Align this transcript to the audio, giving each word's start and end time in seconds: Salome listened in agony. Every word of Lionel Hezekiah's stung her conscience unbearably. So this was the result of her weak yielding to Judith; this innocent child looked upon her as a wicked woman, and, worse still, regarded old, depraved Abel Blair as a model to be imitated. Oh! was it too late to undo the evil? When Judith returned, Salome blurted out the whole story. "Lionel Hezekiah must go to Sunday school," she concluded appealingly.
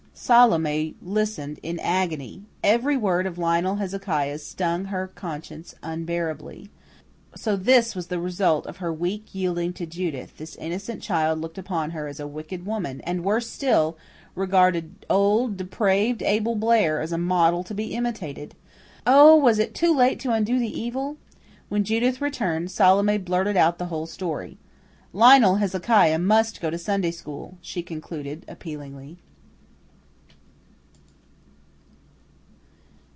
Salome 0.13 0.93
listened 1.01 1.59
in 1.63 1.79
agony. 1.79 2.43
Every 2.63 2.95
word 2.95 3.25
of 3.25 3.39
Lionel 3.39 3.77
Hezekiah's 3.77 4.45
stung 4.45 4.85
her 4.85 5.07
conscience 5.07 5.73
unbearably. 5.81 6.69
So 7.35 7.55
this 7.55 7.95
was 7.95 8.05
the 8.05 8.19
result 8.19 8.67
of 8.67 8.77
her 8.77 8.93
weak 8.93 9.33
yielding 9.33 9.73
to 9.73 9.87
Judith; 9.87 10.37
this 10.37 10.55
innocent 10.57 11.01
child 11.01 11.39
looked 11.41 11.57
upon 11.57 11.89
her 11.91 12.07
as 12.07 12.19
a 12.19 12.27
wicked 12.27 12.67
woman, 12.67 13.01
and, 13.01 13.23
worse 13.23 13.49
still, 13.49 13.97
regarded 14.35 15.07
old, 15.09 15.57
depraved 15.57 16.21
Abel 16.21 16.53
Blair 16.55 17.01
as 17.01 17.11
a 17.11 17.17
model 17.17 17.63
to 17.63 17.73
be 17.73 17.95
imitated. 17.95 18.53
Oh! 19.07 19.35
was 19.35 19.57
it 19.57 19.73
too 19.73 19.95
late 19.95 20.19
to 20.19 20.31
undo 20.33 20.59
the 20.59 20.79
evil? 20.79 21.17
When 21.67 21.83
Judith 21.83 22.21
returned, 22.21 22.69
Salome 22.69 23.17
blurted 23.17 23.57
out 23.57 23.79
the 23.79 23.87
whole 23.87 24.05
story. 24.05 24.59
"Lionel 25.13 25.55
Hezekiah 25.55 26.19
must 26.19 26.61
go 26.61 26.69
to 26.69 26.77
Sunday 26.77 27.11
school," 27.11 27.57
she 27.59 27.81
concluded 27.81 28.45
appealingly. 28.47 29.17